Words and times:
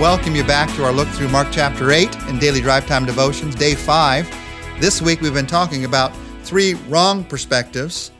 welcome 0.00 0.36
you 0.36 0.44
back 0.44 0.68
to 0.76 0.84
our 0.84 0.92
look 0.92 1.08
through 1.08 1.28
Mark 1.28 1.48
chapter 1.50 1.90
8 1.90 2.14
in 2.28 2.38
Daily 2.38 2.60
Drive 2.60 2.86
Time 2.86 3.06
Devotions, 3.06 3.54
day 3.54 3.74
5. 3.74 4.28
This 4.78 5.00
week 5.00 5.22
we've 5.22 5.32
been 5.32 5.46
talking 5.46 5.86
about 5.86 6.12
three 6.42 6.74
wrong 6.88 7.24
perspectives 7.24 8.10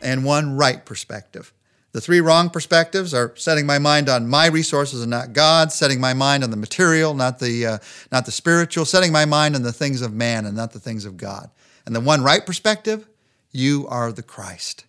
and 0.00 0.24
one 0.24 0.56
right 0.56 0.82
perspective. 0.86 1.52
The 1.92 2.00
three 2.00 2.22
wrong 2.22 2.48
perspectives 2.48 3.12
are 3.12 3.36
setting 3.36 3.66
my 3.66 3.78
mind 3.78 4.08
on 4.08 4.26
my 4.26 4.46
resources 4.46 5.02
and 5.02 5.10
not 5.10 5.34
God's, 5.34 5.74
setting 5.74 6.00
my 6.00 6.14
mind 6.14 6.44
on 6.44 6.50
the 6.50 6.56
material, 6.56 7.12
not 7.12 7.38
the, 7.38 7.66
uh, 7.66 7.78
not 8.10 8.24
the 8.24 8.32
spiritual, 8.32 8.86
setting 8.86 9.12
my 9.12 9.26
mind 9.26 9.54
on 9.54 9.62
the 9.62 9.72
things 9.72 10.00
of 10.00 10.14
man 10.14 10.46
and 10.46 10.56
not 10.56 10.72
the 10.72 10.80
things 10.80 11.04
of 11.04 11.18
God. 11.18 11.50
And 11.84 11.94
the 11.94 12.00
one 12.00 12.22
right 12.22 12.44
perspective, 12.44 13.06
you 13.50 13.86
are 13.88 14.12
the 14.12 14.22
Christ. 14.22 14.86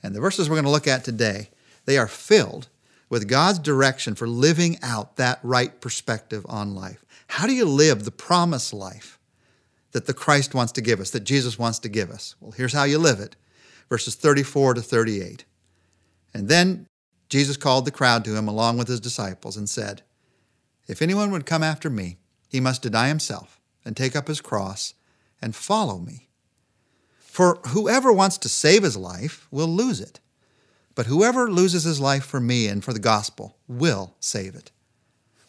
And 0.00 0.14
the 0.14 0.20
verses 0.20 0.48
we're 0.48 0.56
going 0.56 0.64
to 0.64 0.70
look 0.70 0.86
at 0.86 1.02
today, 1.02 1.50
they 1.86 1.98
are 1.98 2.06
filled 2.06 2.68
with 3.10 3.28
God's 3.28 3.58
direction 3.58 4.14
for 4.14 4.26
living 4.26 4.78
out 4.82 5.16
that 5.16 5.40
right 5.42 5.78
perspective 5.80 6.46
on 6.48 6.74
life. 6.74 7.04
How 7.26 7.46
do 7.46 7.52
you 7.52 7.66
live 7.66 8.04
the 8.04 8.10
promised 8.10 8.72
life 8.72 9.18
that 9.92 10.06
the 10.06 10.14
Christ 10.14 10.54
wants 10.54 10.72
to 10.72 10.80
give 10.80 11.00
us, 11.00 11.10
that 11.10 11.24
Jesus 11.24 11.58
wants 11.58 11.80
to 11.80 11.88
give 11.88 12.10
us? 12.10 12.36
Well, 12.40 12.52
here's 12.52 12.72
how 12.72 12.84
you 12.84 12.98
live 12.98 13.20
it 13.20 13.36
verses 13.90 14.14
34 14.14 14.74
to 14.74 14.82
38. 14.82 15.44
And 16.32 16.48
then 16.48 16.86
Jesus 17.28 17.56
called 17.56 17.84
the 17.84 17.90
crowd 17.90 18.24
to 18.24 18.36
him 18.36 18.46
along 18.46 18.78
with 18.78 18.86
his 18.86 19.00
disciples 19.00 19.56
and 19.56 19.68
said, 19.68 20.02
If 20.86 21.02
anyone 21.02 21.32
would 21.32 21.44
come 21.44 21.64
after 21.64 21.90
me, 21.90 22.18
he 22.48 22.60
must 22.60 22.82
deny 22.82 23.08
himself 23.08 23.60
and 23.84 23.96
take 23.96 24.14
up 24.14 24.28
his 24.28 24.40
cross 24.40 24.94
and 25.42 25.56
follow 25.56 25.98
me. 25.98 26.28
For 27.18 27.58
whoever 27.68 28.12
wants 28.12 28.38
to 28.38 28.48
save 28.48 28.84
his 28.84 28.96
life 28.96 29.48
will 29.50 29.68
lose 29.68 30.00
it, 30.00 30.20
but 30.94 31.06
whoever 31.06 31.50
loses 31.50 31.84
his 31.84 32.00
life 32.00 32.24
for 32.24 32.40
me 32.40 32.66
and 32.66 32.84
for 32.84 32.92
the 32.92 32.98
gospel 32.98 33.56
will 33.68 34.14
save 34.20 34.54
it. 34.54 34.70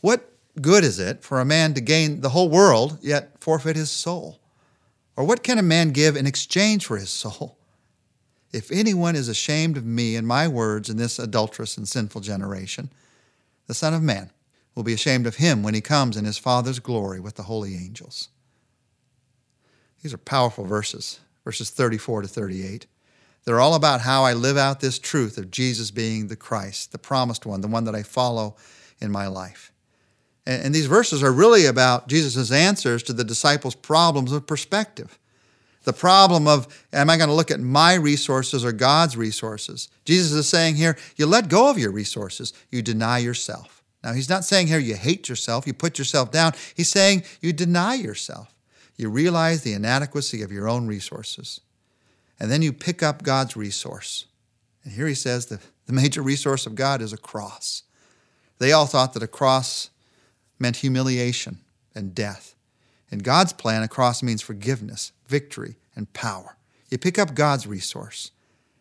What 0.01 0.31
good 0.61 0.83
is 0.83 0.99
it 0.99 1.23
for 1.23 1.39
a 1.39 1.45
man 1.45 1.73
to 1.73 1.81
gain 1.81 2.21
the 2.21 2.29
whole 2.29 2.49
world 2.49 2.99
yet 3.01 3.39
forfeit 3.39 3.75
his 3.75 3.91
soul? 3.91 4.39
Or 5.15 5.23
what 5.23 5.43
can 5.43 5.57
a 5.57 5.63
man 5.63 5.91
give 5.91 6.15
in 6.15 6.25
exchange 6.25 6.85
for 6.85 6.97
his 6.97 7.09
soul? 7.09 7.57
If 8.51 8.71
anyone 8.71 9.15
is 9.15 9.29
ashamed 9.29 9.77
of 9.77 9.85
me 9.85 10.15
and 10.15 10.27
my 10.27 10.47
words 10.47 10.89
in 10.89 10.97
this 10.97 11.19
adulterous 11.19 11.77
and 11.77 11.87
sinful 11.87 12.21
generation, 12.21 12.89
the 13.67 13.73
Son 13.73 13.93
of 13.93 14.01
Man 14.01 14.31
will 14.75 14.83
be 14.83 14.93
ashamed 14.93 15.25
of 15.25 15.35
him 15.35 15.63
when 15.63 15.73
he 15.73 15.81
comes 15.81 16.17
in 16.17 16.25
his 16.25 16.37
Father's 16.37 16.79
glory 16.79 17.19
with 17.19 17.35
the 17.35 17.43
holy 17.43 17.75
angels. 17.75 18.29
These 20.01 20.13
are 20.13 20.17
powerful 20.17 20.65
verses, 20.65 21.19
verses 21.45 21.69
34 21.69 22.23
to 22.23 22.27
38. 22.27 22.87
They're 23.43 23.59
all 23.59 23.75
about 23.75 24.01
how 24.01 24.23
I 24.23 24.33
live 24.33 24.57
out 24.57 24.79
this 24.79 24.99
truth 24.99 25.37
of 25.37 25.51
Jesus 25.51 25.91
being 25.91 26.27
the 26.27 26.35
Christ, 26.35 26.91
the 26.91 26.99
promised 26.99 27.45
one, 27.45 27.61
the 27.61 27.67
one 27.67 27.85
that 27.85 27.95
I 27.95 28.03
follow 28.03 28.55
in 28.99 29.11
my 29.11 29.27
life. 29.27 29.71
And, 30.45 30.65
and 30.65 30.75
these 30.75 30.85
verses 30.85 31.23
are 31.23 31.31
really 31.31 31.65
about 31.65 32.07
Jesus' 32.07 32.51
answers 32.51 33.03
to 33.03 33.13
the 33.13 33.23
disciples' 33.23 33.75
problems 33.75 34.31
of 34.31 34.45
perspective. 34.45 35.17
The 35.83 35.93
problem 35.93 36.47
of, 36.47 36.85
am 36.93 37.09
I 37.09 37.17
going 37.17 37.29
to 37.29 37.35
look 37.35 37.49
at 37.49 37.59
my 37.59 37.95
resources 37.95 38.63
or 38.63 38.71
God's 38.71 39.17
resources? 39.17 39.89
Jesus 40.05 40.31
is 40.31 40.47
saying 40.47 40.75
here, 40.75 40.95
you 41.15 41.25
let 41.25 41.49
go 41.49 41.71
of 41.71 41.79
your 41.79 41.91
resources, 41.91 42.53
you 42.69 42.83
deny 42.83 43.17
yourself. 43.17 43.81
Now, 44.03 44.13
he's 44.13 44.29
not 44.29 44.45
saying 44.45 44.67
here 44.67 44.79
you 44.79 44.95
hate 44.95 45.27
yourself, 45.29 45.65
you 45.65 45.73
put 45.73 45.97
yourself 45.97 46.31
down. 46.31 46.53
He's 46.75 46.89
saying 46.89 47.23
you 47.39 47.53
deny 47.53 47.95
yourself. 47.95 48.53
You 48.95 49.09
realize 49.09 49.61
the 49.61 49.73
inadequacy 49.73 50.43
of 50.43 50.51
your 50.51 50.69
own 50.69 50.85
resources. 50.85 51.61
And 52.41 52.49
then 52.49 52.63
you 52.63 52.73
pick 52.73 53.03
up 53.03 53.21
God's 53.21 53.55
resource. 53.55 54.25
And 54.83 54.93
here 54.93 55.05
he 55.05 55.13
says 55.13 55.45
the, 55.45 55.59
the 55.85 55.93
major 55.93 56.23
resource 56.23 56.65
of 56.65 56.73
God 56.73 56.99
is 56.99 57.13
a 57.13 57.17
cross. 57.17 57.83
They 58.57 58.71
all 58.71 58.87
thought 58.87 59.13
that 59.13 59.21
a 59.21 59.27
cross 59.27 59.91
meant 60.57 60.77
humiliation 60.77 61.59
and 61.93 62.15
death. 62.15 62.55
In 63.11 63.19
God's 63.19 63.53
plan, 63.53 63.83
a 63.83 63.87
cross 63.87 64.23
means 64.23 64.41
forgiveness, 64.41 65.11
victory, 65.27 65.75
and 65.95 66.11
power. 66.13 66.57
You 66.89 66.97
pick 66.97 67.19
up 67.19 67.35
God's 67.35 67.67
resource, 67.67 68.31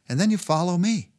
and 0.09 0.19
then 0.19 0.31
you 0.31 0.39
follow 0.39 0.79
me. 0.79 1.11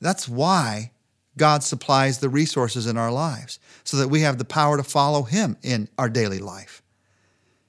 That's 0.00 0.28
why 0.28 0.92
God 1.36 1.64
supplies 1.64 2.20
the 2.20 2.28
resources 2.28 2.86
in 2.86 2.96
our 2.96 3.10
lives, 3.10 3.58
so 3.82 3.96
that 3.96 4.08
we 4.08 4.20
have 4.20 4.38
the 4.38 4.44
power 4.44 4.76
to 4.76 4.84
follow 4.84 5.24
Him 5.24 5.56
in 5.64 5.88
our 5.98 6.08
daily 6.08 6.38
life. 6.38 6.80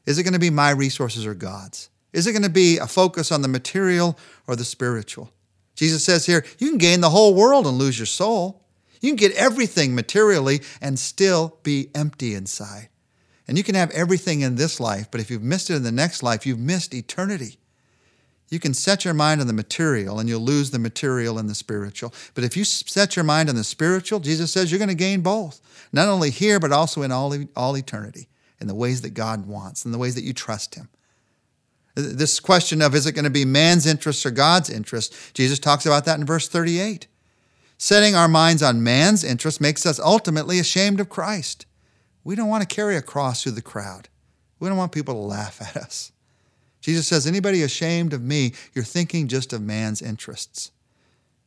Is 0.06 0.20
it 0.20 0.24
going 0.24 0.34
to 0.34 0.40
be 0.40 0.52
my 0.52 0.70
resources 0.70 1.26
or 1.26 1.34
God's? 1.34 1.90
Is 2.14 2.28
it 2.28 2.32
going 2.32 2.44
to 2.44 2.50
be 2.50 2.78
a 2.78 2.88
focus 2.88 3.32
on 3.32 3.42
the 3.42 3.48
material 3.48 4.18
or 4.48 4.56
the 4.56 4.66
spiritual? 4.66 5.32
Jesus 5.76 6.04
says 6.04 6.26
here, 6.26 6.46
you 6.58 6.70
can 6.70 6.78
gain 6.78 7.02
the 7.02 7.10
whole 7.10 7.34
world 7.34 7.66
and 7.66 7.78
lose 7.78 7.98
your 7.98 8.06
soul. 8.06 8.66
You 9.02 9.10
can 9.10 9.16
get 9.16 9.36
everything 9.36 9.96
materially 9.96 10.62
and 10.82 11.00
still 11.00 11.58
be 11.64 11.90
empty 11.96 12.34
inside. 12.36 12.90
And 13.48 13.58
you 13.58 13.64
can 13.64 13.76
have 13.76 13.90
everything 13.92 14.42
in 14.42 14.56
this 14.56 14.80
life, 14.80 15.10
but 15.10 15.22
if 15.22 15.32
you've 15.32 15.42
missed 15.42 15.70
it 15.70 15.76
in 15.76 15.84
the 15.84 15.92
next 15.92 16.22
life, 16.22 16.46
you've 16.46 16.60
missed 16.60 16.94
eternity. 16.94 17.58
You 18.50 18.60
can 18.60 18.74
set 18.74 19.06
your 19.06 19.14
mind 19.14 19.42
on 19.42 19.48
the 19.48 19.54
material 19.54 20.20
and 20.20 20.28
you'll 20.28 20.42
lose 20.42 20.72
the 20.72 20.80
material 20.80 21.38
and 21.38 21.48
the 21.48 21.56
spiritual. 21.56 22.14
But 22.34 22.44
if 22.44 22.58
you 22.58 22.64
set 22.64 23.16
your 23.16 23.26
mind 23.26 23.48
on 23.48 23.56
the 23.56 23.64
spiritual, 23.64 24.20
Jesus 24.20 24.52
says 24.52 24.72
you're 24.72 24.80
going 24.80 24.90
to 24.90 24.96
gain 24.96 25.22
both, 25.22 25.62
not 25.94 26.08
only 26.08 26.32
here, 26.32 26.60
but 26.60 26.72
also 26.72 27.04
in 27.04 27.12
all, 27.12 27.34
all 27.56 27.78
eternity, 27.78 28.28
in 28.60 28.68
the 28.68 28.76
ways 28.76 29.02
that 29.02 29.12
God 29.12 29.46
wants, 29.46 29.86
in 29.86 29.92
the 29.92 29.98
ways 29.98 30.16
that 30.16 30.24
you 30.24 30.34
trust 30.34 30.76
Him. 30.76 30.90
This 32.00 32.40
question 32.40 32.82
of 32.82 32.96
is 32.96 33.06
it 33.06 33.14
going 33.14 33.26
to 33.26 33.30
be 33.30 33.46
man's 33.46 33.86
interest 33.86 34.26
or 34.26 34.32
God's 34.32 34.70
interest, 34.70 35.14
Jesus 35.34 35.60
talks 35.60 35.86
about 35.86 36.06
that 36.06 36.20
in 36.20 36.26
verse 36.26 36.48
38. 36.48 37.08
Setting 37.78 38.16
our 38.16 38.28
minds 38.28 38.62
on 38.62 38.84
man's 38.84 39.24
interest 39.24 39.62
makes 39.62 39.86
us 39.86 40.00
ultimately 40.00 40.60
ashamed 40.60 41.00
of 41.00 41.10
Christ. 41.10 41.66
We 42.24 42.36
don't 42.36 42.50
want 42.50 42.68
to 42.68 42.76
carry 42.76 42.98
a 42.98 43.02
cross 43.02 43.44
through 43.44 43.54
the 43.54 43.62
crowd. 43.62 44.10
We 44.60 44.68
don't 44.68 44.78
want 44.78 44.92
people 44.92 45.14
to 45.14 45.20
laugh 45.20 45.62
at 45.62 45.78
us. 45.82 46.12
Jesus 46.82 47.08
says, 47.08 47.26
anybody 47.26 47.64
ashamed 47.64 48.14
of 48.14 48.22
me, 48.22 48.54
you're 48.74 48.84
thinking 48.84 49.28
just 49.28 49.54
of 49.54 49.62
man's 49.62 50.02
interests. 50.02 50.72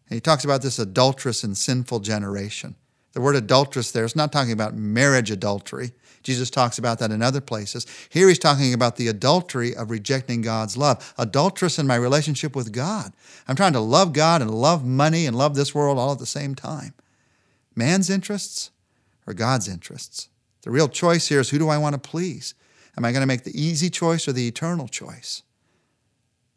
And 0.09 0.17
he 0.17 0.21
talks 0.21 0.45
about 0.45 0.63
this 0.63 0.79
adulterous 0.79 1.45
and 1.45 1.57
sinful 1.57 2.01
generation. 2.01 2.77
The 3.13 3.21
word 3.21 3.37
adulterous 3.37 3.91
there 3.91 4.05
is 4.05 4.17
not 4.17 4.33
talking 4.33 4.53
about 4.53 4.75
marriage 4.75 5.31
adultery. 5.31 5.93
Jesus 6.23 6.51
talks 6.51 6.79
about 6.79 6.99
that 7.01 7.11
in 7.11 7.21
other 7.21 7.41
places. 7.41 7.87
Here 8.09 8.29
he's 8.29 8.39
talking 8.39 8.73
about 8.73 8.97
the 8.97 9.09
adultery 9.09 9.75
of 9.75 9.91
rejecting 9.91 10.41
God's 10.41 10.77
love. 10.77 11.13
Adulterous 11.19 11.79
in 11.79 11.87
my 11.87 11.97
relationship 11.97 12.55
with 12.55 12.73
God. 12.73 13.13
I'm 13.49 13.57
trying 13.57 13.73
to 13.73 13.81
love 13.81 14.13
God 14.13 14.41
and 14.41 14.51
love 14.51 14.85
money 14.85 15.27
and 15.27 15.37
love 15.37 15.55
this 15.55 15.75
world 15.75 15.99
all 15.99 16.13
at 16.13 16.19
the 16.19 16.27
same 16.27 16.55
time. 16.55 16.95
Man's 17.75 18.09
interests 18.09 18.71
or 19.27 19.35
God's 19.35 19.69
interests? 19.69 20.29
The 20.63 20.71
real 20.71 20.89
choice 20.89 21.29
here 21.29 21.41
is 21.41 21.51
who 21.51 21.59
do 21.59 21.69
I 21.69 21.79
want 21.79 21.95
to 21.95 22.11
please? 22.11 22.55
Am 22.97 23.05
I 23.05 23.13
going 23.13 23.23
to 23.23 23.27
make 23.27 23.45
the 23.45 23.61
easy 23.61 23.91
choice 23.91 24.29
or 24.29 24.33
the 24.33 24.47
eternal 24.47 24.87
choice? 24.87 25.43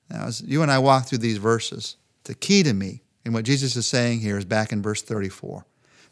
Now, 0.10 0.26
as 0.26 0.42
you 0.42 0.62
and 0.62 0.72
I 0.72 0.80
walk 0.80 1.06
through 1.06 1.20
these 1.20 1.38
verses, 1.38 1.98
the 2.26 2.36
key 2.36 2.62
to 2.64 2.74
me 2.74 3.02
in 3.24 3.34
what 3.34 3.46
Jesus 3.46 3.76
is 3.76 3.88
saying 3.88 4.20
here 4.20 4.38
is 4.38 4.46
back 4.46 4.72
in 4.72 4.82
verse 4.82 5.02
34. 5.02 5.66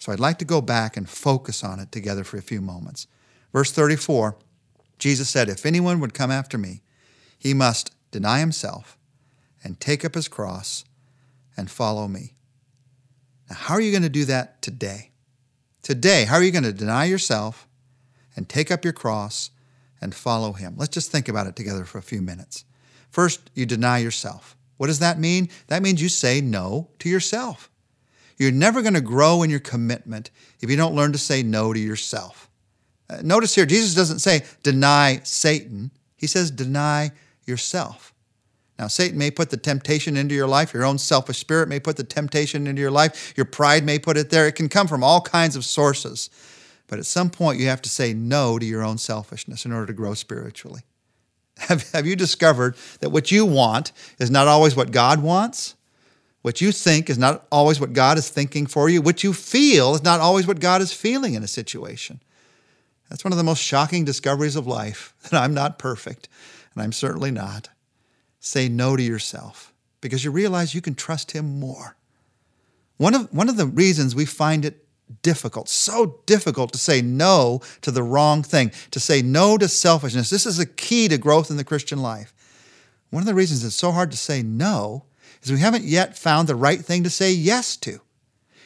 So 0.03 0.11
I'd 0.11 0.19
like 0.19 0.37
to 0.39 0.45
go 0.45 0.59
back 0.59 0.97
and 0.97 1.09
focus 1.09 1.63
on 1.63 1.79
it 1.79 1.89
together 1.89 2.25
for 2.25 2.35
a 2.35 2.41
few 2.41 2.59
moments. 2.59 3.07
Verse 3.53 3.71
34, 3.71 4.35
Jesus 4.99 5.29
said, 5.29 5.47
If 5.47 5.65
anyone 5.65 6.01
would 6.01 6.13
come 6.13 6.29
after 6.29 6.57
me, 6.57 6.81
he 7.39 7.53
must 7.53 7.95
deny 8.11 8.39
himself 8.39 8.97
and 9.63 9.79
take 9.79 10.03
up 10.03 10.15
his 10.15 10.27
cross 10.27 10.83
and 11.55 11.71
follow 11.71 12.09
me. 12.09 12.33
Now, 13.49 13.55
how 13.55 13.75
are 13.75 13.79
you 13.79 13.91
going 13.91 14.03
to 14.03 14.09
do 14.09 14.25
that 14.25 14.61
today? 14.61 15.11
Today, 15.83 16.25
how 16.25 16.35
are 16.35 16.43
you 16.43 16.51
going 16.51 16.65
to 16.65 16.73
deny 16.73 17.05
yourself 17.05 17.65
and 18.35 18.49
take 18.49 18.71
up 18.71 18.83
your 18.83 18.91
cross 18.91 19.51
and 20.01 20.13
follow 20.13 20.51
him. 20.51 20.73
Let's 20.75 20.93
just 20.93 21.13
think 21.13 21.29
about 21.29 21.47
it 21.47 21.55
together 21.55 21.85
for 21.85 21.97
a 21.97 22.03
few 22.03 22.21
minutes. 22.21 22.65
First, 23.09 23.49
you 23.53 23.65
deny 23.65 23.99
yourself. 23.99 24.57
What 24.75 24.87
does 24.87 24.99
that 24.99 25.17
mean? 25.17 25.47
That 25.67 25.81
means 25.81 26.01
you 26.01 26.09
say 26.09 26.41
no 26.41 26.89
to 26.99 27.07
yourself. 27.07 27.69
You're 28.38 28.51
never 28.51 28.81
going 28.81 28.94
to 28.94 29.01
grow 29.01 29.44
in 29.44 29.50
your 29.50 29.59
commitment 29.59 30.31
if 30.62 30.69
you 30.69 30.75
don't 30.75 30.95
learn 30.95 31.12
to 31.12 31.18
say 31.18 31.44
no 31.44 31.74
to 31.74 31.80
yourself. 31.80 32.50
Uh, 33.09 33.18
notice 33.24 33.56
here, 33.56 33.65
Jesus 33.65 33.94
doesn't 33.94 34.19
say 34.19 34.44
deny 34.63 35.19
Satan, 35.24 35.91
he 36.18 36.27
says 36.27 36.51
deny 36.51 37.12
yourself. 37.45 38.13
Now, 38.80 38.88
Satan 38.88 39.18
may 39.18 39.30
put 39.30 39.50
the 39.50 39.57
temptation 39.57 40.18
into 40.18 40.33
your 40.33 40.47
life. 40.47 40.74
Your 40.74 40.83
own 40.83 40.97
selfish 40.97 41.38
spirit 41.38 41.69
may 41.69 41.80
put 41.80 41.95
the 41.95 42.03
temptation 42.03 42.65
into 42.65 42.81
your 42.81 42.91
life. 42.91 43.33
Your 43.38 43.45
pride 43.45 43.85
may 43.85 44.00
put 44.00 44.18
it 44.18 44.30
there. 44.30 44.47
It 44.47 44.56
can 44.56 44.68
come 44.68 44.88
from 44.88 45.03
all 45.03 45.21
kinds 45.21 45.56
of 45.56 45.63
sources. 45.63 46.30
But 46.88 47.00
at 47.00 47.06
some 47.06 47.30
point, 47.30 47.59
you 47.59 47.68
have 47.68 47.81
to 47.83 47.89
say 47.89 48.13
no 48.13 48.57
to 48.57 48.65
your 48.65 48.83
own 48.83 48.97
selfishness 48.97 49.65
in 49.65 49.71
order 49.71 49.85
to 49.88 49.94
grow 49.94 50.15
spiritually. 50.15 50.81
Have, 51.59 51.91
have 51.91 52.07
you 52.07 52.15
discovered 52.15 52.75
that 53.00 53.12
what 53.12 53.31
you 53.31 53.45
want 53.45 53.91
is 54.18 54.31
not 54.31 54.47
always 54.47 54.75
what 54.75 54.91
God 54.91 55.21
wants? 55.21 55.75
What 56.44 56.60
you 56.60 56.74
think 56.74 57.10
is 57.10 57.18
not 57.18 57.48
always 57.51 57.80
what 57.80 57.94
God 57.94 58.18
is 58.18 58.30
thinking 58.30 58.68
for 58.68 58.90
you. 58.90 59.01
What 59.01 59.24
you 59.24 59.31
feel 59.31 59.95
is 59.95 60.04
not 60.04 60.19
always 60.19 60.45
what 60.45 60.60
God 60.60 60.81
is 60.81 60.92
feeling 60.92 61.36
in 61.36 61.44
a 61.44 61.48
situation. 61.48 62.19
That's 63.10 63.24
one 63.24 63.31
of 63.31 63.38
the 63.38 63.45
most 63.45 63.63
shocking 63.63 64.04
discoveries 64.04 64.57
of 64.57 64.68
life 64.68 65.16
that 65.24 65.42
I'm 65.42 65.54
not 65.54 65.80
perfect, 65.80 66.28
and 66.74 66.84
I'm 66.84 66.92
certainly 66.92 67.31
not. 67.31 67.69
Say 68.42 68.68
no 68.68 68.98
to 68.98 69.01
yourself 69.01 69.74
because 70.01 70.25
you 70.25 70.31
realize 70.31 70.75
you 70.75 70.81
can 70.81 70.95
trust 70.95 71.31
Him 71.31 71.62
more. 71.62 71.95
One 72.98 73.16
of, 73.16 73.34
one 73.34 73.48
of 73.48 73.56
the 73.56 73.66
reasons 73.66 74.13
we 74.13 74.25
find 74.25 74.66
it 74.66 74.86
difficult, 75.22 75.69
so 75.69 76.19
difficult 76.25 76.74
to 76.74 76.78
say 76.78 77.01
no 77.01 77.62
to 77.81 77.92
the 77.92 78.04
wrong 78.04 78.44
thing, 78.44 78.74
to 78.92 79.00
say 79.00 79.22
no 79.22 79.57
to 79.57 79.69
selfishness. 79.69 80.30
This 80.30 80.45
is 80.45 80.60
a 80.60 80.66
key 80.66 81.07
to 81.07 81.18
growth 81.18 81.50
in 81.50 81.56
the 81.56 81.63
Christian 81.63 82.01
life. 82.01 82.34
One 83.12 83.22
of 83.22 83.28
the 83.28 83.34
reasons 83.34 83.63
it's 83.63 83.75
so 83.75 83.92
hard 83.94 84.12
to 84.12 84.18
say 84.18 84.44
no 84.44 85.06
is 85.44 85.51
we 85.51 85.60
haven't 85.60 85.84
yet 85.84 86.18
found 86.18 86.48
the 86.48 86.56
right 86.56 86.80
thing 86.80 87.04
to 87.04 87.10
say 87.10 87.31
yes 87.31 87.78
to. 87.78 88.00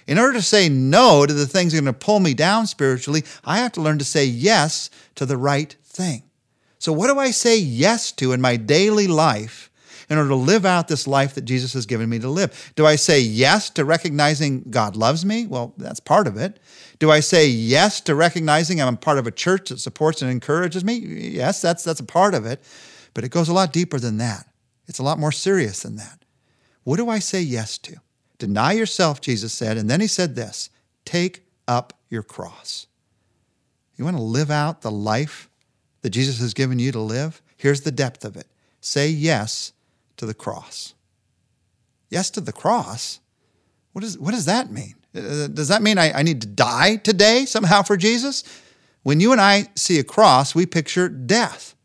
In 0.07 0.17
order 0.17 0.33
to 0.33 0.41
say 0.41 0.69
no 0.69 1.25
to 1.25 1.33
the 1.33 1.45
things 1.45 1.73
that 1.73 1.79
are 1.79 1.81
going 1.81 1.93
to 1.93 2.05
pull 2.05 2.19
me 2.19 2.33
down 2.33 2.65
spiritually, 2.65 3.23
I 3.43 3.57
have 3.57 3.73
to 3.73 3.81
learn 3.81 3.99
to 3.99 4.05
say 4.05 4.25
yes 4.25 4.89
to 5.15 5.25
the 5.25 5.37
right 5.37 5.75
thing. 5.83 6.23
So, 6.79 6.93
what 6.93 7.07
do 7.07 7.19
I 7.19 7.31
say 7.31 7.57
yes 7.57 8.11
to 8.13 8.31
in 8.31 8.39
my 8.39 8.55
daily 8.55 9.07
life 9.07 9.69
in 10.09 10.17
order 10.17 10.29
to 10.29 10.35
live 10.35 10.65
out 10.65 10.87
this 10.87 11.07
life 11.07 11.35
that 11.35 11.43
Jesus 11.43 11.73
has 11.73 11.85
given 11.85 12.07
me 12.09 12.19
to 12.19 12.29
live? 12.29 12.71
Do 12.75 12.85
I 12.85 12.95
say 12.95 13.19
yes 13.19 13.69
to 13.71 13.83
recognizing 13.83 14.63
God 14.69 14.95
loves 14.95 15.25
me? 15.25 15.47
Well, 15.47 15.73
that's 15.77 15.99
part 15.99 16.27
of 16.27 16.37
it. 16.37 16.59
Do 16.99 17.11
I 17.11 17.19
say 17.19 17.47
yes 17.47 17.99
to 18.01 18.15
recognizing 18.15 18.81
I'm 18.81 18.97
part 18.97 19.17
of 19.17 19.27
a 19.27 19.31
church 19.31 19.69
that 19.69 19.79
supports 19.79 20.21
and 20.21 20.31
encourages 20.31 20.83
me? 20.83 20.95
Yes, 20.95 21.61
that's, 21.61 21.83
that's 21.83 21.99
a 21.99 22.05
part 22.05 22.33
of 22.33 22.45
it. 22.45 22.61
But 23.13 23.23
it 23.23 23.29
goes 23.29 23.49
a 23.49 23.53
lot 23.53 23.73
deeper 23.73 23.99
than 23.99 24.17
that. 24.17 24.47
It's 24.87 24.99
a 24.99 25.03
lot 25.03 25.19
more 25.19 25.31
serious 25.31 25.81
than 25.81 25.97
that. 25.97 26.19
What 26.87 26.95
do 26.95 27.09
I 27.09 27.19
say 27.19 27.41
yes 27.41 27.77
to? 27.79 27.97
Deny 28.37 28.71
yourself, 28.71 29.19
Jesus 29.19 29.51
said. 29.51 29.75
And 29.75 29.89
then 29.89 29.99
he 29.99 30.07
said 30.07 30.37
this 30.37 30.69
take 31.03 31.43
up 31.67 31.91
your 32.07 32.23
cross. 32.23 32.87
You 33.97 34.05
want 34.05 34.15
to 34.15 34.23
live 34.23 34.49
out 34.49 34.83
the 34.83 34.89
life 34.89 35.49
that 36.01 36.11
Jesus 36.11 36.39
has 36.39 36.53
given 36.53 36.79
you 36.79 36.93
to 36.93 37.01
live? 37.01 37.41
Here's 37.57 37.81
the 37.81 37.91
depth 37.91 38.23
of 38.23 38.37
it 38.37 38.47
say 38.79 39.09
yes 39.09 39.73
to 40.15 40.25
the 40.25 40.33
cross. 40.33 40.93
Yes 42.09 42.29
to 42.29 42.39
the 42.39 42.53
cross? 42.53 43.19
What, 43.91 44.05
is, 44.05 44.17
what 44.17 44.31
does 44.31 44.45
that 44.45 44.71
mean? 44.71 44.95
Uh, 45.13 45.47
does 45.47 45.67
that 45.67 45.81
mean 45.81 45.97
I, 45.97 46.13
I 46.13 46.23
need 46.23 46.39
to 46.39 46.47
die 46.47 46.95
today 46.95 47.43
somehow 47.43 47.81
for 47.81 47.97
Jesus? 47.97 48.45
When 49.03 49.19
you 49.19 49.33
and 49.33 49.41
I 49.41 49.65
see 49.75 49.99
a 49.99 50.05
cross, 50.05 50.55
we 50.55 50.65
picture 50.65 51.09
death. 51.09 51.75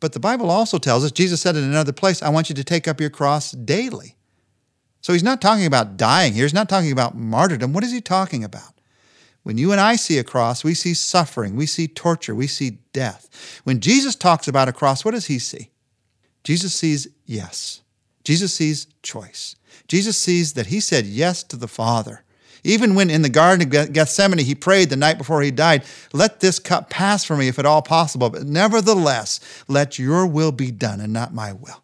But 0.00 0.12
the 0.12 0.20
Bible 0.20 0.50
also 0.50 0.78
tells 0.78 1.04
us, 1.04 1.12
Jesus 1.12 1.40
said 1.40 1.56
in 1.56 1.64
another 1.64 1.92
place, 1.92 2.22
I 2.22 2.30
want 2.30 2.48
you 2.48 2.54
to 2.54 2.64
take 2.64 2.88
up 2.88 3.00
your 3.00 3.10
cross 3.10 3.52
daily. 3.52 4.16
So 5.02 5.12
he's 5.12 5.22
not 5.22 5.40
talking 5.40 5.66
about 5.66 5.96
dying 5.96 6.32
here. 6.32 6.44
He's 6.44 6.54
not 6.54 6.68
talking 6.68 6.92
about 6.92 7.16
martyrdom. 7.16 7.72
What 7.72 7.84
is 7.84 7.92
he 7.92 8.00
talking 8.00 8.42
about? 8.42 8.74
When 9.42 9.56
you 9.56 9.72
and 9.72 9.80
I 9.80 9.96
see 9.96 10.18
a 10.18 10.24
cross, 10.24 10.64
we 10.64 10.74
see 10.74 10.92
suffering, 10.92 11.56
we 11.56 11.66
see 11.66 11.88
torture, 11.88 12.34
we 12.34 12.46
see 12.46 12.78
death. 12.92 13.60
When 13.64 13.80
Jesus 13.80 14.14
talks 14.14 14.46
about 14.48 14.68
a 14.68 14.72
cross, 14.72 15.04
what 15.04 15.12
does 15.12 15.26
he 15.26 15.38
see? 15.38 15.70
Jesus 16.44 16.74
sees 16.74 17.08
yes. 17.24 17.80
Jesus 18.24 18.52
sees 18.52 18.86
choice. 19.02 19.56
Jesus 19.88 20.18
sees 20.18 20.52
that 20.54 20.66
he 20.66 20.80
said 20.80 21.06
yes 21.06 21.42
to 21.44 21.56
the 21.56 21.68
Father. 21.68 22.22
Even 22.62 22.94
when 22.94 23.10
in 23.10 23.22
the 23.22 23.28
Garden 23.28 23.66
of 23.66 23.92
Gethsemane 23.92 24.38
he 24.38 24.54
prayed 24.54 24.90
the 24.90 24.96
night 24.96 25.18
before 25.18 25.42
he 25.42 25.50
died, 25.50 25.84
Let 26.12 26.40
this 26.40 26.58
cup 26.58 26.90
pass 26.90 27.24
from 27.24 27.38
me 27.38 27.48
if 27.48 27.58
at 27.58 27.66
all 27.66 27.82
possible, 27.82 28.30
but 28.30 28.44
nevertheless, 28.44 29.40
let 29.68 29.98
your 29.98 30.26
will 30.26 30.52
be 30.52 30.70
done 30.70 31.00
and 31.00 31.12
not 31.12 31.32
my 31.32 31.52
will. 31.52 31.82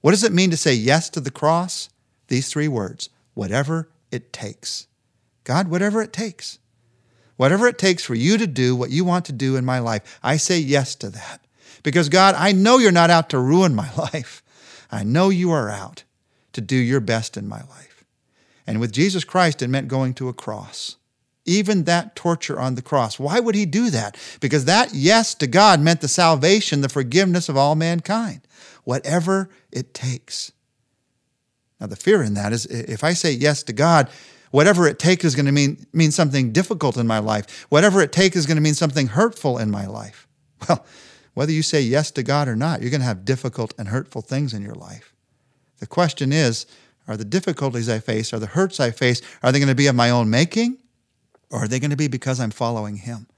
What 0.00 0.10
does 0.12 0.24
it 0.24 0.32
mean 0.32 0.50
to 0.50 0.56
say 0.56 0.74
yes 0.74 1.08
to 1.10 1.20
the 1.20 1.30
cross? 1.30 1.88
These 2.28 2.48
three 2.48 2.68
words 2.68 3.08
whatever 3.34 3.88
it 4.10 4.32
takes. 4.32 4.86
God, 5.44 5.68
whatever 5.68 6.00
it 6.02 6.12
takes. 6.12 6.58
Whatever 7.36 7.66
it 7.68 7.78
takes 7.78 8.02
for 8.02 8.14
you 8.14 8.38
to 8.38 8.46
do 8.46 8.74
what 8.74 8.90
you 8.90 9.04
want 9.04 9.26
to 9.26 9.32
do 9.32 9.56
in 9.56 9.64
my 9.64 9.78
life, 9.78 10.18
I 10.22 10.38
say 10.38 10.58
yes 10.58 10.94
to 10.96 11.10
that. 11.10 11.46
Because, 11.82 12.08
God, 12.08 12.34
I 12.36 12.52
know 12.52 12.78
you're 12.78 12.90
not 12.92 13.10
out 13.10 13.30
to 13.30 13.38
ruin 13.38 13.74
my 13.74 13.92
life. 13.96 14.42
I 14.90 15.04
know 15.04 15.28
you 15.28 15.52
are 15.52 15.68
out 15.68 16.04
to 16.54 16.60
do 16.60 16.76
your 16.76 17.00
best 17.00 17.36
in 17.36 17.46
my 17.46 17.60
life. 17.60 17.95
And 18.66 18.80
with 18.80 18.92
Jesus 18.92 19.24
Christ, 19.24 19.62
it 19.62 19.68
meant 19.68 19.88
going 19.88 20.14
to 20.14 20.28
a 20.28 20.32
cross. 20.32 20.96
Even 21.44 21.84
that 21.84 22.16
torture 22.16 22.58
on 22.58 22.74
the 22.74 22.82
cross. 22.82 23.18
Why 23.18 23.38
would 23.38 23.54
he 23.54 23.66
do 23.66 23.90
that? 23.90 24.16
Because 24.40 24.64
that 24.64 24.92
yes 24.92 25.34
to 25.36 25.46
God 25.46 25.80
meant 25.80 26.00
the 26.00 26.08
salvation, 26.08 26.80
the 26.80 26.88
forgiveness 26.88 27.48
of 27.48 27.56
all 27.56 27.76
mankind. 27.76 28.40
Whatever 28.82 29.48
it 29.70 29.94
takes. 29.94 30.52
Now, 31.80 31.86
the 31.86 31.96
fear 31.96 32.22
in 32.22 32.34
that 32.34 32.52
is 32.52 32.66
if 32.66 33.04
I 33.04 33.12
say 33.12 33.32
yes 33.32 33.62
to 33.64 33.72
God, 33.72 34.10
whatever 34.50 34.88
it 34.88 34.98
takes 34.98 35.24
is 35.24 35.36
going 35.36 35.46
to 35.46 35.52
mean, 35.52 35.86
mean 35.92 36.10
something 36.10 36.52
difficult 36.52 36.96
in 36.96 37.06
my 37.06 37.18
life. 37.18 37.66
Whatever 37.68 38.00
it 38.00 38.12
takes 38.12 38.36
is 38.36 38.46
going 38.46 38.56
to 38.56 38.62
mean 38.62 38.74
something 38.74 39.08
hurtful 39.08 39.58
in 39.58 39.70
my 39.70 39.86
life. 39.86 40.26
Well, 40.68 40.86
whether 41.34 41.52
you 41.52 41.60
say 41.60 41.82
yes 41.82 42.10
to 42.12 42.22
God 42.22 42.48
or 42.48 42.56
not, 42.56 42.80
you're 42.80 42.90
going 42.90 43.02
to 43.02 43.06
have 43.06 43.26
difficult 43.26 43.74
and 43.76 43.88
hurtful 43.88 44.22
things 44.22 44.54
in 44.54 44.62
your 44.62 44.74
life. 44.74 45.14
The 45.80 45.86
question 45.86 46.32
is 46.32 46.64
are 47.08 47.16
the 47.16 47.24
difficulties 47.24 47.88
I 47.88 47.98
face, 47.98 48.32
are 48.32 48.38
the 48.38 48.46
hurts 48.46 48.80
I 48.80 48.90
face, 48.90 49.22
are 49.42 49.52
they 49.52 49.58
going 49.58 49.68
to 49.68 49.74
be 49.74 49.86
of 49.86 49.94
my 49.94 50.10
own 50.10 50.30
making? 50.30 50.78
Or 51.50 51.64
are 51.64 51.68
they 51.68 51.78
going 51.78 51.90
to 51.90 51.96
be 51.96 52.08
because 52.08 52.40
I'm 52.40 52.50
following 52.50 52.96
Him? 52.96 53.28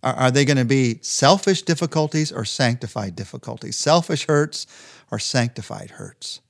Are, 0.00 0.30
they 0.30 0.44
going 0.44 0.58
to 0.58 0.64
be 0.64 1.00
selfish 1.02 1.62
difficulties 1.62 2.30
or 2.30 2.44
sanctified 2.44 3.16
difficulties? 3.16 3.76
Selfish 3.76 4.26
hurts 4.26 4.66
or 5.10 5.18
sanctified 5.18 5.90
hurts? 5.90 6.40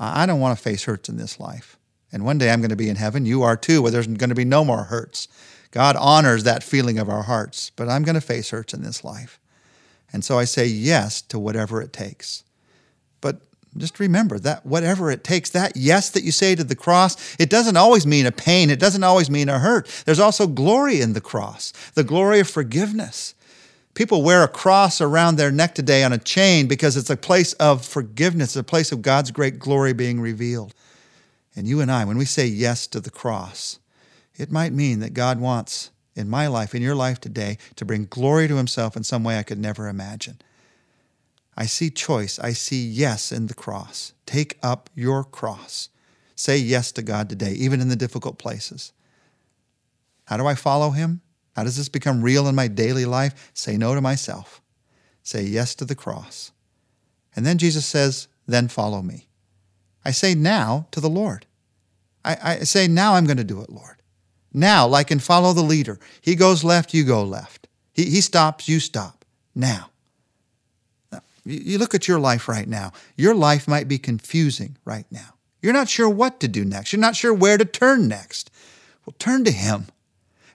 I 0.00 0.26
don't 0.26 0.40
want 0.40 0.58
to 0.58 0.62
face 0.62 0.84
hurts 0.84 1.08
in 1.08 1.16
this 1.16 1.38
life. 1.38 1.78
And 2.10 2.24
one 2.24 2.38
day 2.38 2.50
I'm 2.50 2.60
going 2.60 2.70
to 2.70 2.76
be 2.76 2.88
in 2.88 2.96
heaven. 2.96 3.26
You 3.26 3.44
are 3.44 3.56
too, 3.56 3.80
where 3.80 3.92
there's 3.92 4.08
going 4.08 4.30
to 4.30 4.34
be 4.34 4.44
no 4.44 4.64
more 4.64 4.84
hurts. 4.84 5.28
God 5.70 5.94
honors 5.96 6.44
that 6.44 6.64
feeling 6.64 6.98
of 6.98 7.08
our 7.08 7.22
hearts, 7.22 7.70
but 7.76 7.88
I'm 7.88 8.02
going 8.02 8.14
to 8.14 8.20
face 8.20 8.50
hurts 8.50 8.74
in 8.74 8.82
this 8.82 9.04
life. 9.04 9.38
And 10.12 10.24
so 10.24 10.38
I 10.38 10.44
say 10.44 10.66
yes 10.66 11.20
to 11.22 11.38
whatever 11.38 11.80
it 11.82 11.92
takes. 11.92 12.42
But 13.20 13.42
just 13.78 14.00
remember 14.00 14.38
that 14.40 14.64
whatever 14.66 15.10
it 15.10 15.24
takes, 15.24 15.50
that 15.50 15.76
yes 15.76 16.10
that 16.10 16.24
you 16.24 16.32
say 16.32 16.54
to 16.54 16.64
the 16.64 16.74
cross, 16.74 17.36
it 17.38 17.50
doesn't 17.50 17.76
always 17.76 18.06
mean 18.06 18.26
a 18.26 18.32
pain. 18.32 18.70
It 18.70 18.80
doesn't 18.80 19.04
always 19.04 19.30
mean 19.30 19.48
a 19.48 19.58
hurt. 19.58 19.86
There's 20.04 20.20
also 20.20 20.46
glory 20.46 21.00
in 21.00 21.12
the 21.12 21.20
cross, 21.20 21.72
the 21.94 22.04
glory 22.04 22.40
of 22.40 22.48
forgiveness. 22.48 23.34
People 23.94 24.22
wear 24.22 24.44
a 24.44 24.48
cross 24.48 25.00
around 25.00 25.36
their 25.36 25.50
neck 25.50 25.74
today 25.74 26.04
on 26.04 26.12
a 26.12 26.18
chain 26.18 26.68
because 26.68 26.96
it's 26.96 27.10
a 27.10 27.16
place 27.16 27.52
of 27.54 27.84
forgiveness, 27.84 28.54
a 28.54 28.62
place 28.62 28.92
of 28.92 29.02
God's 29.02 29.30
great 29.30 29.58
glory 29.58 29.92
being 29.92 30.20
revealed. 30.20 30.74
And 31.56 31.66
you 31.66 31.80
and 31.80 31.90
I, 31.90 32.04
when 32.04 32.18
we 32.18 32.24
say 32.24 32.46
yes 32.46 32.86
to 32.88 33.00
the 33.00 33.10
cross, 33.10 33.80
it 34.36 34.52
might 34.52 34.72
mean 34.72 35.00
that 35.00 35.14
God 35.14 35.40
wants 35.40 35.90
in 36.14 36.28
my 36.28 36.46
life, 36.46 36.74
in 36.74 36.82
your 36.82 36.94
life 36.94 37.20
today, 37.20 37.58
to 37.74 37.84
bring 37.84 38.06
glory 38.06 38.46
to 38.46 38.56
Himself 38.56 38.96
in 38.96 39.02
some 39.02 39.24
way 39.24 39.38
I 39.38 39.42
could 39.42 39.58
never 39.58 39.88
imagine. 39.88 40.40
I 41.60 41.66
see 41.66 41.90
choice. 41.90 42.38
I 42.38 42.52
see 42.52 42.86
yes 42.86 43.32
in 43.32 43.48
the 43.48 43.54
cross. 43.54 44.12
Take 44.26 44.58
up 44.62 44.88
your 44.94 45.24
cross. 45.24 45.88
Say 46.36 46.56
yes 46.58 46.92
to 46.92 47.02
God 47.02 47.28
today, 47.28 47.50
even 47.54 47.80
in 47.80 47.88
the 47.88 47.96
difficult 47.96 48.38
places. 48.38 48.92
How 50.26 50.36
do 50.36 50.46
I 50.46 50.54
follow 50.54 50.90
Him? 50.90 51.20
How 51.56 51.64
does 51.64 51.76
this 51.76 51.88
become 51.88 52.22
real 52.22 52.46
in 52.46 52.54
my 52.54 52.68
daily 52.68 53.04
life? 53.04 53.50
Say 53.54 53.76
no 53.76 53.92
to 53.96 54.00
myself. 54.00 54.62
Say 55.24 55.42
yes 55.42 55.74
to 55.74 55.84
the 55.84 55.96
cross. 55.96 56.52
And 57.34 57.44
then 57.44 57.58
Jesus 57.58 57.84
says, 57.84 58.28
then 58.46 58.68
follow 58.68 59.02
me. 59.02 59.26
I 60.04 60.12
say 60.12 60.36
now 60.36 60.86
to 60.92 61.00
the 61.00 61.10
Lord. 61.10 61.44
I, 62.24 62.36
I 62.40 62.58
say, 62.60 62.86
now 62.86 63.14
I'm 63.14 63.24
going 63.24 63.36
to 63.36 63.44
do 63.44 63.60
it, 63.62 63.70
Lord. 63.70 63.96
Now, 64.52 64.86
like 64.86 65.10
in 65.10 65.18
Follow 65.18 65.52
the 65.52 65.62
Leader, 65.62 65.98
he 66.20 66.36
goes 66.36 66.62
left, 66.62 66.94
you 66.94 67.02
go 67.02 67.24
left. 67.24 67.66
He, 67.92 68.04
he 68.04 68.20
stops, 68.20 68.68
you 68.68 68.78
stop. 68.78 69.24
Now. 69.56 69.90
You 71.48 71.78
look 71.78 71.94
at 71.94 72.06
your 72.06 72.20
life 72.20 72.46
right 72.46 72.68
now. 72.68 72.92
Your 73.16 73.34
life 73.34 73.66
might 73.66 73.88
be 73.88 73.98
confusing 73.98 74.76
right 74.84 75.06
now. 75.10 75.34
You're 75.62 75.72
not 75.72 75.88
sure 75.88 76.08
what 76.08 76.40
to 76.40 76.48
do 76.48 76.64
next. 76.64 76.92
You're 76.92 77.00
not 77.00 77.16
sure 77.16 77.32
where 77.32 77.56
to 77.56 77.64
turn 77.64 78.06
next. 78.06 78.50
Well, 79.06 79.14
turn 79.18 79.44
to 79.44 79.50
Him 79.50 79.86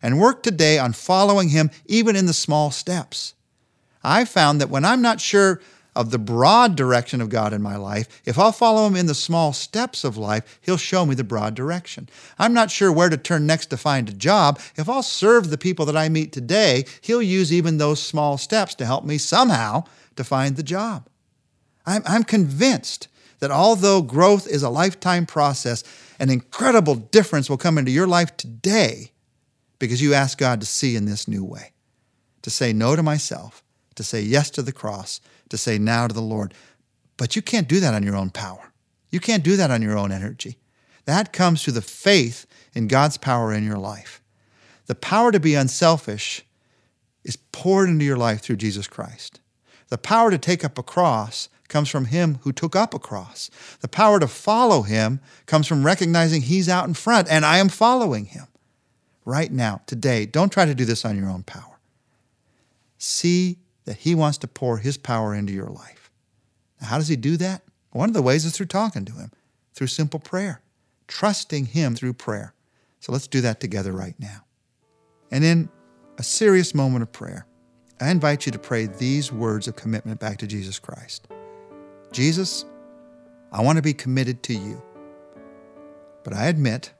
and 0.03 0.19
work 0.19 0.43
today 0.43 0.77
on 0.77 0.93
following 0.93 1.49
Him, 1.49 1.71
even 1.87 2.15
in 2.15 2.27
the 2.27 2.33
small 2.33 2.69
steps. 2.69 3.33
I've 4.03 4.29
found 4.29 4.61
that 4.61 4.69
when 4.69 4.85
I'm 4.85 5.01
not 5.01 5.19
sure 5.19 5.61
of 5.95 6.11
the 6.11 6.19
broad 6.19 6.75
direction 6.75 7.21
of 7.21 7.29
God 7.29 7.53
in 7.53 7.61
my 7.61 7.75
life, 7.75 8.21
if 8.25 8.37
I'll 8.39 8.51
follow 8.51 8.87
Him 8.87 8.95
in 8.95 9.05
the 9.05 9.15
small 9.15 9.53
steps 9.53 10.03
of 10.03 10.17
life, 10.17 10.59
He'll 10.61 10.77
show 10.77 11.05
me 11.05 11.15
the 11.15 11.23
broad 11.23 11.55
direction. 11.55 12.09
I'm 12.39 12.53
not 12.53 12.71
sure 12.71 12.91
where 12.91 13.09
to 13.09 13.17
turn 13.17 13.45
next 13.45 13.67
to 13.67 13.77
find 13.77 14.09
a 14.09 14.13
job. 14.13 14.59
If 14.75 14.89
I'll 14.89 15.03
serve 15.03 15.49
the 15.49 15.57
people 15.57 15.85
that 15.85 15.97
I 15.97 16.09
meet 16.09 16.31
today, 16.31 16.85
He'll 17.01 17.21
use 17.21 17.53
even 17.53 17.77
those 17.77 18.01
small 18.01 18.37
steps 18.37 18.75
to 18.75 18.85
help 18.85 19.05
me 19.05 19.17
somehow 19.17 19.83
to 20.15 20.23
find 20.23 20.55
the 20.55 20.63
job. 20.63 21.07
I'm, 21.85 22.01
I'm 22.05 22.23
convinced 22.23 23.07
that 23.39 23.51
although 23.51 24.01
growth 24.01 24.47
is 24.47 24.63
a 24.63 24.69
lifetime 24.69 25.25
process, 25.25 25.83
an 26.19 26.29
incredible 26.29 26.95
difference 26.95 27.49
will 27.49 27.57
come 27.57 27.77
into 27.77 27.91
your 27.91 28.07
life 28.07 28.37
today 28.37 29.11
because 29.79 30.01
you 30.01 30.13
ask 30.13 30.37
God 30.37 30.61
to 30.61 30.65
see 30.65 30.95
in 30.95 31.05
this 31.05 31.27
new 31.27 31.43
way, 31.43 31.73
to 32.41 32.49
say 32.49 32.71
no 32.71 32.95
to 32.95 33.03
myself, 33.03 33.61
to 33.95 34.03
say 34.03 34.21
yes 34.21 34.49
to 34.51 34.61
the 34.61 34.71
cross, 34.71 35.19
to 35.53 35.57
say 35.57 35.77
now 35.77 36.07
to 36.07 36.13
the 36.13 36.21
Lord. 36.21 36.53
But 37.15 37.35
you 37.35 37.41
can't 37.41 37.67
do 37.67 37.79
that 37.79 37.93
on 37.93 38.03
your 38.03 38.15
own 38.15 38.31
power. 38.31 38.73
You 39.11 39.19
can't 39.19 39.43
do 39.43 39.55
that 39.55 39.69
on 39.69 39.83
your 39.83 39.95
own 39.95 40.11
energy. 40.11 40.57
That 41.05 41.31
comes 41.31 41.63
through 41.63 41.73
the 41.73 41.81
faith 41.81 42.47
in 42.73 42.87
God's 42.87 43.17
power 43.17 43.53
in 43.53 43.63
your 43.63 43.77
life. 43.77 44.21
The 44.87 44.95
power 44.95 45.31
to 45.31 45.39
be 45.39 45.53
unselfish 45.53 46.43
is 47.23 47.35
poured 47.35 47.87
into 47.87 48.03
your 48.03 48.17
life 48.17 48.41
through 48.41 48.55
Jesus 48.55 48.87
Christ. 48.87 49.39
The 49.89 49.97
power 49.99 50.31
to 50.31 50.39
take 50.39 50.65
up 50.65 50.77
a 50.79 50.83
cross 50.83 51.49
comes 51.67 51.87
from 51.87 52.05
Him 52.05 52.39
who 52.41 52.51
took 52.51 52.75
up 52.75 52.95
a 52.95 52.99
cross. 52.99 53.51
The 53.81 53.87
power 53.87 54.19
to 54.19 54.27
follow 54.27 54.81
Him 54.81 55.19
comes 55.45 55.67
from 55.67 55.85
recognizing 55.85 56.41
He's 56.41 56.67
out 56.67 56.87
in 56.87 56.95
front 56.95 57.29
and 57.29 57.45
I 57.45 57.59
am 57.59 57.69
following 57.69 58.25
Him. 58.25 58.47
right 59.25 59.51
now, 59.51 59.81
today. 59.85 60.25
Don't 60.25 60.51
try 60.51 60.65
to 60.65 60.75
do 60.75 60.85
this 60.85 61.05
on 61.05 61.17
your 61.17 61.29
own 61.29 61.43
power. 61.43 61.79
See 62.97 63.57
that 63.85 63.97
He 63.97 64.15
wants 64.15 64.37
to 64.39 64.47
pour 64.47 64.77
His 64.77 64.97
power 64.97 65.33
into 65.33 65.53
your 65.53 65.67
life. 65.67 66.11
Now, 66.81 66.87
how 66.87 66.97
does 66.97 67.07
He 67.07 67.15
do 67.15 67.37
that? 67.37 67.61
One 67.91 68.09
of 68.09 68.13
the 68.13 68.21
ways 68.21 68.45
is 68.45 68.55
through 68.55 68.67
talking 68.67 69.05
to 69.05 69.13
Him, 69.13 69.31
through 69.73 69.87
simple 69.87 70.19
prayer, 70.19 70.61
trusting 71.07 71.67
Him 71.67 71.95
through 71.95 72.13
prayer. 72.13 72.53
So 72.99 73.11
let's 73.11 73.27
do 73.27 73.41
that 73.41 73.59
together 73.59 73.91
right 73.91 74.15
now. 74.17 74.45
And 75.31 75.43
in 75.43 75.69
a 76.17 76.23
serious 76.23 76.73
moment 76.73 77.03
of 77.03 77.11
prayer, 77.11 77.45
I 77.99 78.09
invite 78.09 78.45
you 78.45 78.51
to 78.51 78.59
pray 78.59 78.85
these 78.85 79.31
words 79.31 79.67
of 79.67 79.75
commitment 79.75 80.19
back 80.19 80.37
to 80.39 80.47
Jesus 80.47 80.79
Christ 80.79 81.27
Jesus, 82.13 82.65
I 83.51 83.61
want 83.63 83.77
to 83.77 83.81
be 83.81 83.93
committed 83.93 84.43
to 84.43 84.53
you, 84.53 84.81
but 86.23 86.33
I 86.33 86.45
admit 86.45 86.93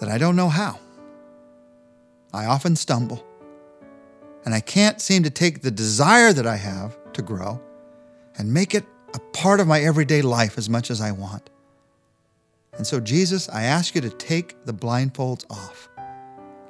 that 0.00 0.08
I 0.08 0.18
don't 0.18 0.34
know 0.34 0.48
how. 0.48 0.80
I 2.32 2.46
often 2.46 2.74
stumble, 2.74 3.24
and 4.44 4.54
I 4.54 4.60
can't 4.60 5.00
seem 5.00 5.22
to 5.24 5.30
take 5.30 5.62
the 5.62 5.70
desire 5.70 6.32
that 6.32 6.46
I 6.46 6.56
have 6.56 6.96
to 7.12 7.22
grow 7.22 7.60
and 8.36 8.52
make 8.52 8.74
it 8.74 8.84
a 9.14 9.18
part 9.32 9.60
of 9.60 9.66
my 9.66 9.80
everyday 9.80 10.22
life 10.22 10.56
as 10.56 10.68
much 10.68 10.90
as 10.90 11.00
I 11.00 11.12
want. 11.12 11.50
And 12.76 12.86
so, 12.86 13.00
Jesus, 13.00 13.48
I 13.48 13.64
ask 13.64 13.94
you 13.94 14.00
to 14.00 14.10
take 14.10 14.64
the 14.64 14.72
blindfolds 14.72 15.44
off. 15.50 15.88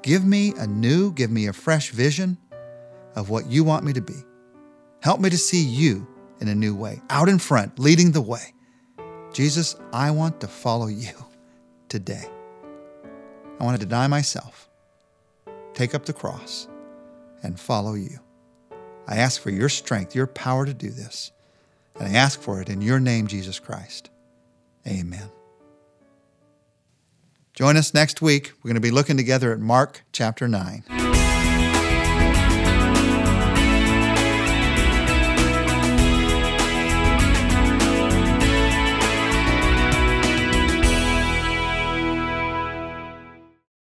Give 0.03 0.25
me 0.25 0.55
a 0.57 0.67
new, 0.67 1.13
give 1.13 1.31
me 1.31 1.47
a 1.47 1.53
fresh 1.53 1.91
vision 1.91 2.39
of 3.15 3.29
what 3.29 3.47
you 3.47 3.65
want 3.65 3.85
me 3.85 3.93
to 3.93 4.01
be. 4.01 4.17
Help 5.03 5.21
me 5.21 5.31
to 5.31 5.39
see 5.39 5.63
you 5.63 6.07
in 6.41 6.49
a 6.49 6.55
new 6.55 6.75
way, 6.75 7.01
out 7.11 7.29
in 7.29 7.39
front, 7.39 7.79
leading 7.79 8.13
the 8.13 8.21
way. 8.21 8.55
Jesus, 9.33 9.77
I 9.93 10.11
want 10.11 10.41
to 10.41 10.49
follow 10.49 10.89
you 10.89 11.13
today. 11.89 12.25
I 13.61 13.65
want 13.65 13.79
to 13.79 13.87
deny 13.87 14.07
myself, 14.07 14.71
take 15.75 15.95
up 15.95 16.07
the 16.07 16.13
cross, 16.15 16.67
and 17.43 17.59
follow 17.59 17.95
you. 17.95 18.21
I 19.07 19.17
ask 19.17 19.41
for 19.41 19.51
your 19.51 19.69
strength, 19.69 20.15
your 20.15 20.27
power 20.27 20.67
to 20.67 20.75
do 20.75 20.91
this. 20.91 21.33
And 21.99 22.09
I 22.09 22.19
ask 22.19 22.41
for 22.41 22.61
it 22.61 22.69
in 22.69 22.81
your 22.81 23.01
name, 23.01 23.27
Jesus 23.27 23.59
Christ. 23.59 24.11
Amen. 24.87 25.31
Join 27.55 27.77
us 27.77 27.93
next 27.93 28.23
week. 28.23 28.53
We're 28.63 28.69
going 28.69 28.77
to 28.77 28.81
be 28.81 28.91
looking 28.91 29.17
together 29.17 29.53
at 29.53 29.59
Mark 29.59 30.03
chapter 30.13 30.49
9. 30.49 31.10